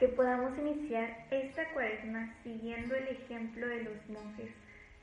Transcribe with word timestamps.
que 0.00 0.08
podamos 0.08 0.58
iniciar 0.58 1.26
esta 1.30 1.62
cuaresma 1.74 2.34
siguiendo 2.42 2.94
el 2.94 3.06
ejemplo 3.08 3.68
de 3.68 3.82
los 3.82 4.08
monjes, 4.08 4.50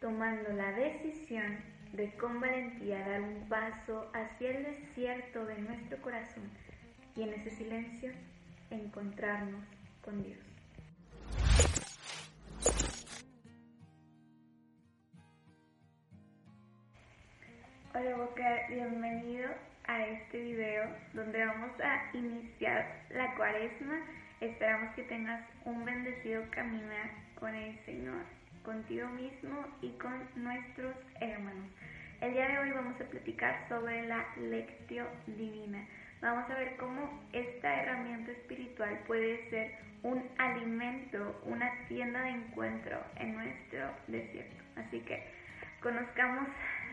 tomando 0.02 0.50
la 0.54 0.72
decisión 0.72 1.60
de 1.94 2.12
con 2.14 2.42
valentía 2.42 3.08
dar 3.08 3.22
un 3.22 3.48
paso 3.48 4.10
hacia 4.16 4.58
el 4.58 4.64
desierto 4.64 5.46
de 5.46 5.56
nuestro 5.60 6.02
corazón 6.02 6.50
y 7.16 7.22
en 7.22 7.30
ese 7.30 7.52
silencio 7.52 8.12
encontrarnos 8.72 9.64
con 10.02 10.24
Dios. 10.24 10.40
Hola 17.94 18.18
Boca, 18.18 18.62
bienvenido 18.68 19.48
a 19.86 20.08
este 20.08 20.42
video 20.42 20.90
donde 21.14 21.46
vamos 21.46 21.80
a 21.82 22.18
iniciar 22.18 23.06
la 23.12 23.36
cuaresma. 23.36 24.02
Esperamos 24.40 24.94
que 24.94 25.02
tengas 25.04 25.42
un 25.66 25.84
bendecido 25.84 26.44
caminar 26.52 27.10
con 27.40 27.56
el 27.56 27.76
Señor, 27.86 28.22
contigo 28.64 29.08
mismo 29.10 29.66
y 29.82 29.90
con 29.98 30.14
nuestros 30.36 30.96
hermanos. 31.20 31.72
El 32.22 32.34
día 32.34 32.48
de 32.48 32.60
hoy 32.60 32.72
vamos 32.72 33.02
a 33.02 33.06
platicar 33.06 33.68
sobre 33.68 34.06
la 34.06 34.24
lectio 34.38 35.08
divina. 35.26 35.84
Vamos 36.22 36.48
a 36.52 36.54
ver 36.54 36.78
cómo 36.78 37.20
esta 37.34 37.82
herramienta 37.82 38.32
espiritual 38.32 39.00
puede 39.08 39.50
ser 39.50 39.72
un 40.04 40.24
alimento, 40.38 41.42
una 41.46 41.72
tienda 41.88 42.22
de 42.22 42.30
encuentro 42.30 43.04
en 43.16 43.34
nuestro 43.34 43.90
desierto. 44.06 44.64
Así 44.76 45.00
que 45.00 45.24
conozcamos 45.82 46.48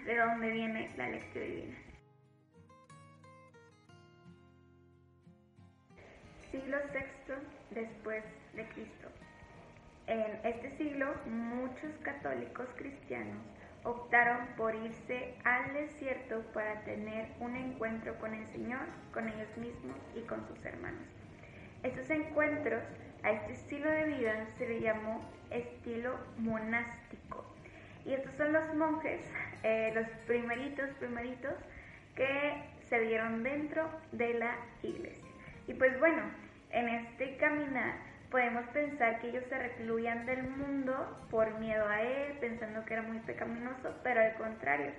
de 0.06 0.16
dónde 0.16 0.50
viene 0.50 0.88
la 0.96 1.10
lectura 1.10 1.44
divina. 1.44 1.76
Siglo 6.54 6.76
VI 6.92 7.34
después 7.72 8.22
de 8.54 8.64
Cristo. 8.68 9.08
En 10.06 10.38
este 10.44 10.70
siglo 10.76 11.12
muchos 11.26 11.90
católicos 12.04 12.68
cristianos 12.76 13.42
optaron 13.82 14.46
por 14.56 14.72
irse 14.72 15.34
al 15.42 15.74
desierto 15.74 16.42
para 16.52 16.84
tener 16.84 17.26
un 17.40 17.56
encuentro 17.56 18.16
con 18.20 18.34
el 18.34 18.46
Señor, 18.46 18.86
con 19.12 19.28
ellos 19.28 19.48
mismos 19.56 19.96
y 20.14 20.20
con 20.20 20.46
sus 20.46 20.64
hermanos. 20.64 21.02
Estos 21.82 22.08
encuentros 22.10 22.84
a 23.24 23.32
este 23.32 23.54
estilo 23.54 23.90
de 23.90 24.04
vida 24.04 24.46
se 24.56 24.68
le 24.68 24.80
llamó 24.80 25.28
estilo 25.50 26.16
monástico. 26.38 27.44
Y 28.06 28.12
estos 28.12 28.32
son 28.34 28.52
los 28.52 28.72
monjes 28.76 29.28
eh, 29.64 29.90
los 29.92 30.06
primeritos, 30.28 30.88
primeritos 31.00 31.54
que 32.14 32.62
se 32.88 33.00
dieron 33.00 33.42
dentro 33.42 33.90
de 34.12 34.34
la 34.34 34.54
iglesia. 34.84 35.24
Y 35.66 35.74
pues 35.74 35.98
bueno, 35.98 36.43
en 36.74 36.88
este 36.88 37.36
caminar 37.36 37.94
podemos 38.30 38.66
pensar 38.70 39.20
que 39.20 39.28
ellos 39.28 39.44
se 39.48 39.56
recluían 39.56 40.26
del 40.26 40.42
mundo 40.42 41.24
por 41.30 41.58
miedo 41.60 41.86
a 41.88 42.02
él, 42.02 42.36
pensando 42.40 42.84
que 42.84 42.94
era 42.94 43.02
muy 43.02 43.20
pecaminoso, 43.20 43.94
pero 44.02 44.20
al 44.20 44.34
contrario, 44.34 44.90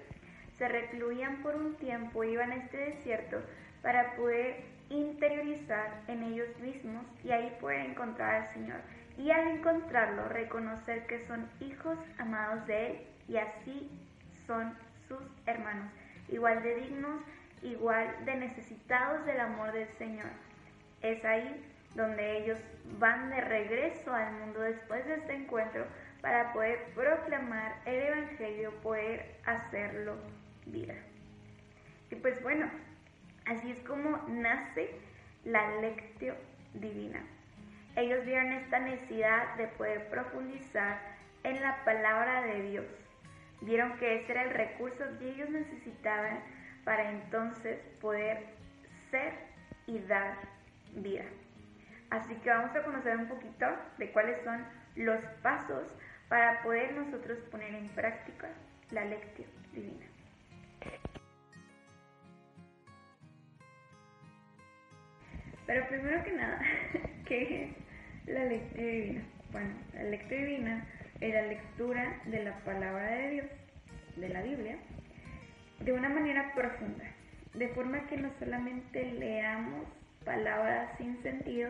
se 0.57 0.69
recluían 0.69 1.43
por 1.43 1.55
un 1.55 1.75
tiempo, 1.75 2.23
iban 2.23 2.53
a 2.53 2.55
este 2.55 2.77
desierto 2.77 3.41
para 3.81 4.15
poder 4.15 4.63
interiorizar 4.89 6.01
en 6.07 6.23
ellos 6.23 6.47
mismos 6.59 7.05
y 7.25 7.31
ahí 7.31 7.57
poder 7.59 7.81
encontrar 7.87 8.35
al 8.35 8.53
Señor. 8.53 8.79
Y 9.17 9.31
al 9.31 9.47
encontrarlo, 9.49 10.29
reconocer 10.29 11.05
que 11.07 11.25
son 11.27 11.49
hijos 11.59 11.97
amados 12.17 12.65
de 12.67 12.87
Él 12.87 12.97
y 13.27 13.37
así 13.37 13.89
son 14.47 14.73
sus 15.09 15.21
hermanos, 15.45 15.91
igual 16.29 16.63
de 16.63 16.75
dignos, 16.75 17.21
igual 17.61 18.15
de 18.23 18.35
necesitados 18.35 19.25
del 19.25 19.41
amor 19.41 19.73
del 19.73 19.89
Señor. 19.97 20.44
Es 21.05 21.23
ahí 21.23 21.63
donde 21.93 22.39
ellos 22.39 22.57
van 22.99 23.29
de 23.29 23.41
regreso 23.41 24.13
al 24.13 24.33
mundo 24.33 24.61
después 24.61 25.05
de 25.05 25.15
este 25.15 25.33
encuentro 25.33 25.85
para 26.21 26.51
poder 26.51 26.79
proclamar 26.95 27.75
el 27.85 28.01
Evangelio, 28.01 28.71
poder 28.81 29.35
hacerlo 29.45 30.15
vida. 30.65 30.95
Y 32.09 32.15
pues 32.15 32.41
bueno, 32.41 32.69
así 33.45 33.71
es 33.71 33.79
como 33.87 34.17
nace 34.27 34.95
la 35.43 35.79
lectio 35.81 36.33
divina. 36.73 37.21
Ellos 37.95 38.25
vieron 38.25 38.51
esta 38.53 38.79
necesidad 38.79 39.55
de 39.57 39.67
poder 39.67 40.09
profundizar 40.09 40.99
en 41.43 41.61
la 41.61 41.85
palabra 41.85 42.41
de 42.41 42.61
Dios 42.63 42.85
Vieron 43.61 43.97
que 43.97 44.15
ese 44.15 44.31
era 44.31 44.43
el 44.43 44.51
recurso 44.51 45.03
que 45.19 45.29
ellos 45.29 45.49
necesitaban 45.49 46.39
para 46.83 47.09
entonces 47.11 47.79
poder 48.01 48.45
ser 49.09 49.33
y 49.87 49.99
dar 49.99 50.37
vida. 50.95 51.23
Así 52.09 52.35
que 52.35 52.49
vamos 52.49 52.75
a 52.75 52.83
conocer 52.83 53.17
un 53.17 53.27
poquito 53.27 53.65
de 53.97 54.11
cuáles 54.11 54.43
son 54.43 54.63
los 54.95 55.21
pasos 55.41 55.93
para 56.29 56.61
poder 56.63 56.93
nosotros 56.93 57.39
poner 57.51 57.73
en 57.73 57.87
práctica 57.89 58.49
la 58.91 59.05
lección 59.05 59.49
divina. 59.73 60.05
Pero 65.67 65.87
primero 65.87 66.23
que 66.23 66.31
nada, 66.31 66.61
¿qué 67.25 67.63
es 67.63 68.27
la 68.27 68.45
lección 68.45 68.85
divina? 68.85 69.25
Bueno, 69.51 69.73
la 69.93 70.03
lección 70.03 70.45
divina 70.45 70.87
en 71.21 71.33
la 71.33 71.41
lectura 71.43 72.21
de 72.25 72.43
la 72.43 72.55
palabra 72.59 73.07
de 73.07 73.29
Dios, 73.31 73.47
de 74.15 74.29
la 74.29 74.41
Biblia, 74.41 74.77
de 75.79 75.93
una 75.93 76.09
manera 76.09 76.53
profunda, 76.53 77.05
de 77.53 77.67
forma 77.69 78.05
que 78.07 78.17
no 78.17 78.29
solamente 78.39 79.13
leamos 79.13 79.87
palabras 80.25 80.89
sin 80.97 81.21
sentido, 81.21 81.69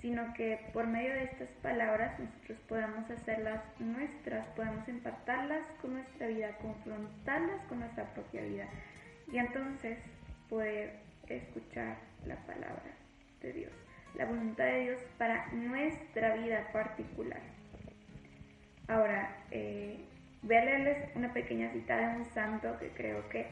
sino 0.00 0.32
que 0.34 0.58
por 0.72 0.86
medio 0.86 1.12
de 1.12 1.24
estas 1.24 1.48
palabras 1.62 2.18
nosotros 2.18 2.58
podamos 2.68 3.10
hacerlas 3.10 3.62
nuestras, 3.78 4.46
podamos 4.56 4.88
empatarlas 4.88 5.64
con 5.80 5.94
nuestra 5.94 6.26
vida, 6.28 6.56
confrontarlas 6.58 7.60
con 7.68 7.80
nuestra 7.80 8.04
propia 8.14 8.42
vida 8.42 8.66
y 9.30 9.38
entonces 9.38 9.98
poder 10.48 10.98
escuchar 11.28 11.96
la 12.26 12.36
palabra 12.46 12.92
de 13.40 13.52
Dios, 13.52 13.72
la 14.16 14.26
voluntad 14.26 14.64
de 14.64 14.80
Dios 14.80 15.00
para 15.18 15.46
nuestra 15.52 16.36
vida 16.36 16.68
particular. 16.72 17.40
Ahora, 18.88 19.36
eh, 19.50 20.04
voy 20.42 20.56
a 20.56 20.64
leerles 20.64 21.10
una 21.14 21.32
pequeña 21.32 21.70
cita 21.70 21.96
de 21.96 22.16
un 22.16 22.24
santo 22.26 22.76
que 22.78 22.88
creo 22.88 23.28
que 23.28 23.46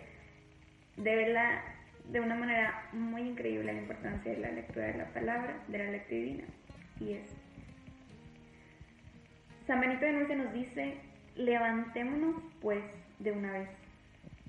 devela 0.97 1.63
de 2.11 2.21
una 2.21 2.35
manera 2.35 2.89
muy 2.93 3.23
increíble 3.23 3.73
la 3.73 3.81
importancia 3.81 4.33
de 4.33 4.39
la 4.39 4.51
lectura 4.51 4.87
de 4.87 4.99
la 4.99 5.07
palabra, 5.13 5.63
de 5.69 5.79
la 5.79 5.91
lectura 5.91 6.21
divina. 6.21 6.45
Y 7.01 7.13
es, 7.13 7.29
San 9.67 9.81
Benito 9.81 10.05
de 10.05 10.13
Nurcia 10.13 10.37
nos 10.37 10.53
dice, 10.53 10.99
levantémonos 11.37 12.43
pues 12.61 12.85
de 13.19 13.33
una 13.33 13.53
vez, 13.53 13.69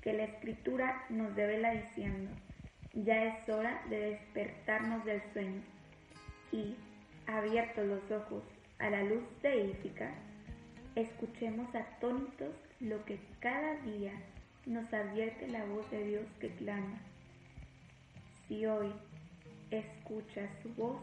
que 0.02 0.12
la 0.12 0.24
escritura 0.24 1.04
nos 1.08 1.34
devela 1.36 1.70
diciendo, 1.72 2.30
ya 2.92 3.24
es 3.24 3.48
hora 3.48 3.80
de 3.88 4.10
despertarnos 4.10 5.04
del 5.04 5.22
sueño 5.32 5.62
y, 6.50 6.76
abiertos 7.26 7.86
los 7.86 8.10
ojos 8.10 8.42
a 8.80 8.90
la 8.90 9.02
luz 9.04 9.22
deífica, 9.42 10.12
Escuchemos 10.94 11.74
atónitos 11.74 12.54
lo 12.80 13.02
que 13.06 13.18
cada 13.40 13.76
día 13.76 14.12
nos 14.66 14.92
advierte 14.92 15.48
la 15.48 15.64
voz 15.64 15.90
de 15.90 16.04
Dios 16.04 16.26
que 16.38 16.50
clama. 16.50 17.00
Si 18.52 18.66
hoy 18.66 18.92
escuchas 19.70 20.50
su 20.62 20.74
voz, 20.74 21.00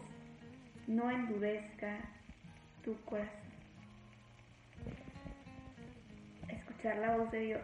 no 0.86 1.10
endurezca 1.10 1.98
tu 2.84 2.96
corazón. 3.06 3.50
Escuchar 6.48 6.98
la 6.98 7.18
voz 7.18 7.32
de 7.32 7.40
Dios 7.40 7.62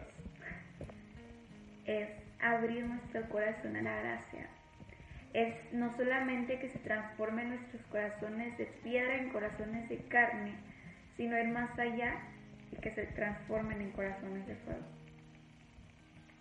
es 1.84 2.08
abrir 2.40 2.84
nuestro 2.84 3.28
corazón 3.28 3.76
a 3.76 3.82
la 3.82 3.96
gracia. 4.00 4.48
Es 5.32 5.54
no 5.72 5.96
solamente 5.96 6.58
que 6.58 6.70
se 6.70 6.80
transformen 6.80 7.50
nuestros 7.50 7.82
corazones 7.82 8.58
de 8.58 8.66
piedra 8.82 9.18
en 9.18 9.30
corazones 9.30 9.88
de 9.88 9.98
carne, 10.08 10.56
sino 11.16 11.38
ir 11.38 11.46
más 11.46 11.78
allá 11.78 12.22
y 12.72 12.76
que 12.80 12.90
se 12.90 13.06
transformen 13.06 13.82
en 13.82 13.92
corazones 13.92 14.48
de 14.48 14.56
fuego. 14.56 14.84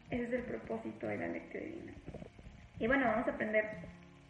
Ese 0.09 0.23
es 0.23 0.33
el 0.33 0.41
propósito 0.45 1.05
de 1.05 1.17
la 1.17 1.27
lectura 1.27 1.63
divina. 1.63 1.93
Y 2.79 2.87
bueno, 2.87 3.05
vamos 3.05 3.27
a 3.27 3.31
aprender 3.31 3.65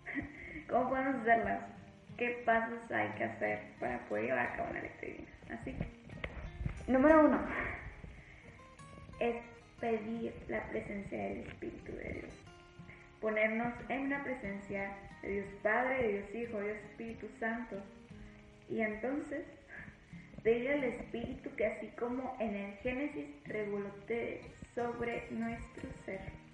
cómo 0.70 0.90
podemos 0.90 1.22
hacerlas, 1.22 1.62
qué 2.18 2.44
pasos 2.46 2.92
hay 2.92 3.10
que 3.18 3.24
hacer 3.24 3.60
para 3.80 4.00
poder 4.08 4.26
llevar 4.26 4.48
a 4.48 4.56
cabo 4.56 4.70
una 4.70 4.82
lectura 4.82 5.12
divina. 5.12 5.32
Así 5.50 5.74
que, 5.74 6.92
número 6.92 7.26
uno, 7.26 7.42
es 9.20 9.36
pedir 9.80 10.34
la 10.48 10.64
presencia 10.70 11.18
del 11.18 11.40
Espíritu 11.48 11.92
de 11.94 12.14
Dios. 12.14 12.44
Ponernos 13.20 13.74
en 13.90 14.10
la 14.10 14.24
presencia 14.24 14.92
de 15.24 15.30
Dios 15.30 15.48
Padre, 15.64 16.04
de 16.04 16.14
Dios 16.14 16.36
Hijo, 16.36 16.60
de 16.60 16.66
Dios 16.66 16.78
Espíritu 16.92 17.28
Santo. 17.40 17.78
Y 18.70 18.82
entonces 18.82 19.46
pedir 20.44 20.72
al 20.72 20.84
Espíritu 20.84 21.50
que 21.56 21.66
así 21.66 21.88
como 21.98 22.38
en 22.40 22.56
el 22.56 22.74
Génesis 22.78 23.26
revolotee 23.46 24.42
sobre 24.76 25.28
nuestro 25.32 25.90
ser 26.06 26.45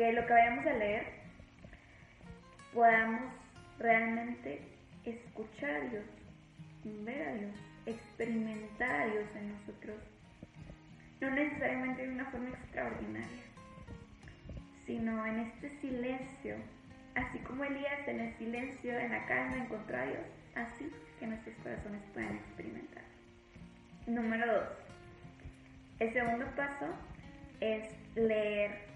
que 0.00 0.14
lo 0.14 0.26
que 0.26 0.32
vayamos 0.32 0.66
a 0.66 0.72
leer 0.72 1.06
podamos 2.72 3.20
realmente 3.78 4.62
escuchar 5.04 5.70
a 5.72 5.80
Dios, 5.80 6.04
ver 7.04 7.28
a 7.28 7.34
Dios, 7.34 7.54
experimentar 7.84 8.90
a 8.90 9.06
Dios 9.08 9.26
en 9.36 9.52
nosotros, 9.52 9.96
no 11.20 11.30
necesariamente 11.32 12.06
de 12.06 12.14
una 12.14 12.24
forma 12.30 12.48
extraordinaria, 12.48 13.42
sino 14.86 15.26
en 15.26 15.40
este 15.40 15.68
silencio, 15.82 16.56
así 17.14 17.38
como 17.40 17.64
Elías 17.64 18.08
en 18.08 18.20
el 18.20 18.34
silencio, 18.38 18.98
en 18.98 19.12
la 19.12 19.26
calma 19.26 19.56
encontró 19.58 19.98
a 19.98 20.06
Dios, 20.06 20.26
así 20.54 20.90
que 21.18 21.26
nuestros 21.26 21.54
corazones 21.56 22.00
puedan 22.14 22.36
experimentar. 22.36 23.04
Número 24.06 24.46
dos. 24.46 24.68
El 25.98 26.10
segundo 26.14 26.46
paso 26.56 26.86
es 27.60 27.86
leer 28.14 28.89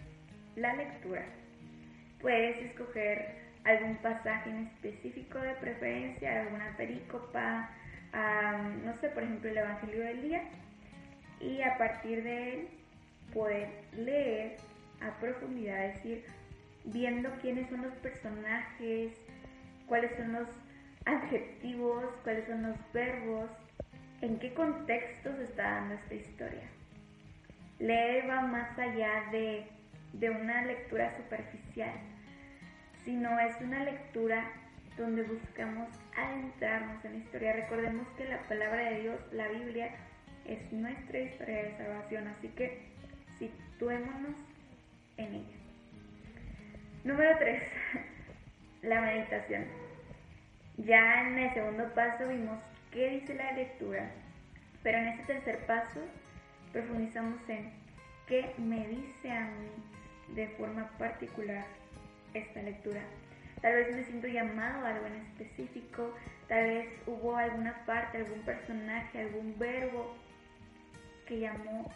la 0.57 0.75
lectura. 0.75 1.25
Puedes 2.21 2.57
escoger 2.59 3.45
algún 3.65 3.97
pasaje 3.97 4.51
en 4.51 4.67
específico 4.67 5.39
de 5.39 5.55
preferencia, 5.55 6.43
alguna 6.43 6.77
pericopa, 6.77 7.71
no 8.85 8.97
sé, 9.01 9.09
por 9.09 9.23
ejemplo, 9.23 9.51
el 9.51 9.59
Evangelio 9.59 10.01
del 10.05 10.23
día, 10.23 10.43
y 11.41 11.63
a 11.63 11.77
partir 11.79 12.23
de 12.23 12.55
él 12.55 12.69
poder 13.33 13.69
leer 13.97 14.57
a 15.01 15.11
profundidad, 15.19 15.87
es 15.87 15.95
decir, 15.97 16.25
viendo 16.85 17.31
quiénes 17.41 17.69
son 17.69 17.83
los 17.83 17.95
personajes, 17.95 19.13
cuáles 19.87 20.15
son 20.17 20.33
los 20.33 20.49
adjetivos, 21.07 22.05
cuáles 22.23 22.47
son 22.47 22.63
los 22.63 22.93
verbos, 22.93 23.51
en 24.21 24.39
qué 24.39 24.55
contexto 24.55 25.35
se 25.37 25.45
está 25.45 25.63
dando 25.63 25.95
esta 25.95 26.15
historia. 26.15 26.69
Leer 27.79 28.31
va 28.31 28.43
más 28.43 28.79
allá 28.79 29.25
de, 29.33 29.67
de 30.15 30.31
una 30.31 30.65
lectura 30.65 31.17
superficial, 31.17 31.93
sino 33.05 33.39
es 33.41 33.61
una 33.61 33.85
lectura 33.85 34.51
donde 34.97 35.23
buscamos 35.23 35.89
adentrarnos 36.17 37.05
en 37.05 37.13
la 37.13 37.19
historia. 37.19 37.53
Recordemos 37.53 38.07
que 38.17 38.25
la 38.27 38.41
palabra 38.43 38.91
de 38.91 39.01
Dios, 39.01 39.21
la 39.33 39.49
Biblia, 39.49 39.91
es 40.45 40.73
nuestra 40.73 41.19
historia 41.19 41.65
de 41.65 41.77
salvación, 41.77 42.29
así 42.29 42.49
que 42.49 42.83
situémonos 43.39 44.37
en 45.17 45.35
ella. 45.35 45.57
Número 47.03 47.37
3. 47.39 47.63
La 48.83 49.01
meditación. 49.01 49.65
Ya 50.77 51.29
en 51.29 51.39
el 51.39 51.55
segundo 51.55 51.93
paso 51.95 52.29
vimos 52.29 52.59
qué 52.91 53.09
dice 53.11 53.35
la 53.35 53.53
lectura, 53.53 54.11
pero 54.83 54.99
en 54.99 55.09
este 55.09 55.35
tercer 55.35 55.65
paso 55.67 56.01
profundizamos 56.73 57.41
en 57.49 57.73
qué 58.27 58.53
me 58.59 58.87
dice 58.89 59.31
a 59.31 59.47
mí 59.47 59.71
de 60.29 60.49
forma 60.49 60.89
particular 60.99 61.65
esta 62.35 62.63
lectura. 62.63 63.01
Tal 63.61 63.75
vez 63.75 63.95
me 63.95 64.05
siento 64.05 64.27
llamado 64.27 64.85
a 64.85 64.91
algo 64.91 65.07
en 65.07 65.15
específico, 65.15 66.15
tal 66.49 66.65
vez 66.67 66.89
hubo 67.07 67.37
alguna 67.37 67.85
parte, 67.87 68.19
algún 68.19 68.41
personaje, 68.41 69.21
algún 69.21 69.59
verbo 69.59 70.15
que 71.27 71.41
llamó 71.41 71.91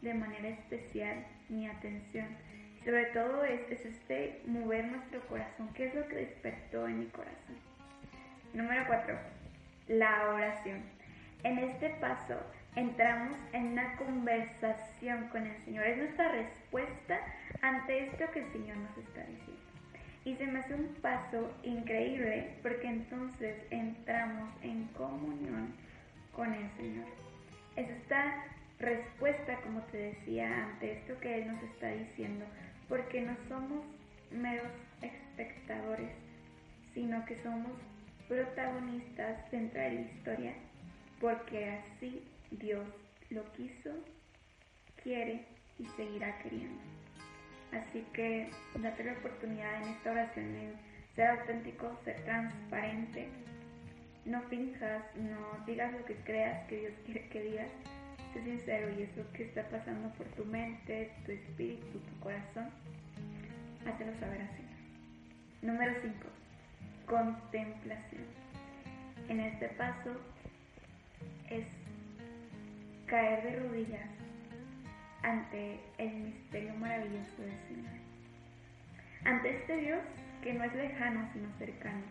de 0.00 0.14
manera 0.14 0.48
especial 0.48 1.26
mi 1.48 1.68
atención. 1.68 2.26
Sobre 2.84 3.06
todo 3.06 3.44
es, 3.44 3.60
es 3.70 3.84
este 3.84 4.40
mover 4.46 4.86
nuestro 4.86 5.20
corazón, 5.26 5.68
¿qué 5.74 5.86
es 5.86 5.94
lo 5.94 6.06
que 6.08 6.16
despertó 6.16 6.86
en 6.86 7.00
mi 7.00 7.06
corazón? 7.06 7.56
Número 8.54 8.84
4. 8.86 9.18
La 9.88 10.30
oración. 10.30 10.82
En 11.42 11.58
este 11.58 11.90
paso 12.00 12.40
entramos 12.76 13.36
en 13.52 13.68
una 13.68 13.96
conversación 13.96 15.28
con 15.28 15.46
el 15.46 15.56
Señor. 15.64 15.86
Es 15.86 15.98
nuestra 15.98 16.28
respuesta 16.32 17.20
ante 17.62 18.06
esto 18.06 18.30
que 18.32 18.40
el 18.40 18.52
Señor 18.52 18.76
nos 18.76 18.96
está 18.98 19.20
diciendo. 19.20 19.60
Y 20.24 20.34
se 20.36 20.46
me 20.46 20.58
hace 20.58 20.74
un 20.74 20.94
paso 21.00 21.50
increíble 21.62 22.56
porque 22.62 22.86
entonces 22.86 23.56
entramos 23.70 24.50
en 24.62 24.84
comunión 24.88 25.74
con 26.34 26.52
el 26.52 26.70
Señor. 26.76 27.06
Es 27.76 27.88
esta 27.88 28.44
respuesta, 28.78 29.56
como 29.62 29.80
te 29.84 29.98
decía, 29.98 30.64
ante 30.64 30.92
esto 30.92 31.18
que 31.20 31.42
Él 31.42 31.48
nos 31.52 31.62
está 31.62 31.88
diciendo, 31.88 32.44
porque 32.88 33.22
no 33.22 33.36
somos 33.48 33.84
meros 34.30 34.70
espectadores, 35.02 36.10
sino 36.94 37.24
que 37.24 37.36
somos 37.42 37.72
protagonistas 38.28 39.50
dentro 39.50 39.80
de 39.80 39.92
la 39.92 40.00
historia, 40.00 40.54
porque 41.20 41.70
así 41.70 42.22
Dios 42.50 42.86
lo 43.30 43.44
quiso, 43.52 43.90
quiere 45.02 45.44
y 45.78 45.86
seguirá 45.96 46.38
queriendo. 46.38 46.99
Así 47.72 48.04
que 48.12 48.50
date 48.78 49.04
la 49.04 49.12
oportunidad 49.12 49.82
en 49.82 49.88
esta 49.90 50.10
oración 50.10 50.52
de 50.52 50.72
ser 51.14 51.28
auténtico, 51.28 51.98
ser 52.04 52.16
transparente. 52.24 53.28
No 54.24 54.42
finjas, 54.42 55.04
no 55.16 55.64
digas 55.66 55.92
lo 55.92 56.04
que 56.04 56.16
creas 56.16 56.66
que 56.68 56.78
Dios 56.78 56.92
quiere 57.04 57.28
que 57.28 57.42
digas. 57.42 57.70
Sé 58.32 58.42
sincero 58.44 58.88
y 58.96 59.02
eso 59.02 59.24
que 59.32 59.44
está 59.44 59.64
pasando 59.68 60.08
por 60.14 60.26
tu 60.28 60.44
mente, 60.44 61.12
tu 61.26 61.32
espíritu, 61.32 61.98
tu 61.98 62.20
corazón, 62.20 62.70
hazlo 63.86 64.14
saber 64.20 64.42
así. 64.42 64.62
Número 65.62 65.92
5. 66.00 66.14
Contemplación. 67.06 68.22
En 69.28 69.40
este 69.40 69.68
paso 69.70 70.10
es 71.48 71.66
caer 73.06 73.42
de 73.42 73.56
rodillas 73.60 74.08
ante 75.22 75.80
el 75.98 76.10
misterio 76.10 76.74
maravilloso 76.74 77.42
del 77.42 77.58
Señor. 77.68 77.92
Ante 79.24 79.56
este 79.56 79.76
Dios 79.76 80.00
que 80.42 80.54
no 80.54 80.64
es 80.64 80.74
lejano 80.74 81.28
sino 81.32 81.48
cercano. 81.58 82.02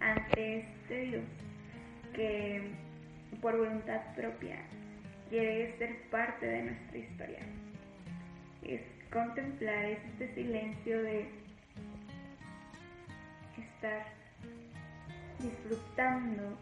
Ante 0.00 0.60
este 0.60 1.00
Dios 1.02 1.24
que 2.14 2.70
por 3.40 3.56
voluntad 3.56 4.00
propia 4.16 4.58
quiere 5.28 5.76
ser 5.78 6.02
parte 6.10 6.46
de 6.46 6.62
nuestra 6.62 6.98
historia. 6.98 7.40
Es 8.62 8.82
contemplar 9.12 9.84
este 9.84 10.34
silencio 10.34 11.02
de 11.02 11.28
estar 13.56 14.06
disfrutando 15.38 16.58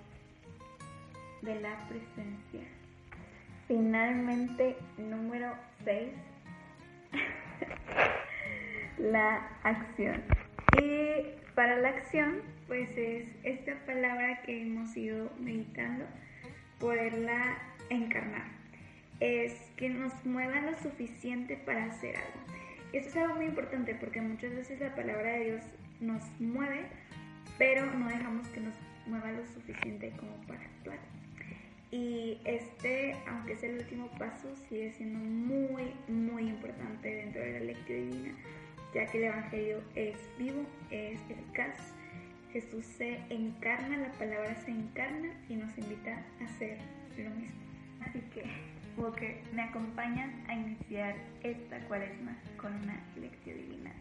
de 1.43 1.61
la 1.61 1.89
presencia 1.89 2.78
Finalmente, 3.69 4.79
número 4.97 5.55
6, 5.85 6.09
la 8.99 9.47
acción. 9.63 10.23
Y 10.83 11.39
para 11.55 11.77
la 11.77 11.91
acción, 11.91 12.41
pues 12.67 12.89
es 12.97 13.29
esta 13.43 13.75
palabra 13.85 14.41
que 14.41 14.63
hemos 14.63 14.97
ido 14.97 15.31
meditando, 15.39 16.07
poderla 16.81 17.59
encarnar. 17.91 18.47
Es 19.21 19.53
que 19.77 19.91
nos 19.91 20.15
mueva 20.25 20.63
lo 20.63 20.75
suficiente 20.79 21.59
para 21.59 21.85
hacer 21.85 22.17
algo. 22.17 22.41
Esto 22.95 23.11
es 23.11 23.17
algo 23.17 23.35
muy 23.35 23.47
importante 23.47 23.95
porque 23.97 24.23
muchas 24.23 24.55
veces 24.55 24.81
la 24.81 24.95
palabra 24.95 25.33
de 25.33 25.45
Dios 25.45 25.65
nos 26.01 26.23
mueve, 26.41 26.87
pero 27.59 27.85
no 27.85 28.09
dejamos 28.09 28.49
que 28.49 28.61
nos 28.61 28.75
mueva 29.07 29.31
lo 29.31 29.45
suficiente 29.47 30.11
como 30.19 30.41
para 30.47 30.63
actuar. 30.63 31.18
Y 31.91 32.39
este, 32.45 33.17
aunque 33.27 33.55
es 33.55 33.63
el 33.63 33.79
último 33.79 34.09
paso, 34.19 34.55
sigue 34.69 34.93
siendo 34.93 35.19
muy, 35.19 35.95
muy 36.07 36.49
importante 36.49 37.09
dentro 37.09 37.41
de 37.41 37.53
la 37.53 37.61
lectura 37.61 37.99
divina, 37.99 38.35
ya 38.95 39.07
que 39.07 39.19
el 39.19 39.25
Evangelio 39.25 39.83
es 39.95 40.17
vivo, 40.39 40.67
es 40.91 41.19
eficaz. 41.31 41.95
Jesús 42.53 42.85
se 42.85 43.21
encarna, 43.31 43.97
la 43.97 44.13
palabra 44.13 44.55
se 44.57 44.71
encarna 44.71 45.29
y 45.49 45.57
nos 45.57 45.77
invita 45.79 46.23
a 46.41 46.45
hacer 46.45 46.79
lo 47.17 47.31
mismo. 47.31 47.61
Así 48.01 48.21
que, 48.35 48.43
que 49.17 49.43
me 49.55 49.63
acompañan 49.63 50.45
a 50.49 50.55
iniciar 50.55 51.15
esta 51.43 51.79
cuaresma 51.87 52.37
con 52.59 52.75
una 52.75 53.01
lectura 53.17 53.57
divina 53.57 53.93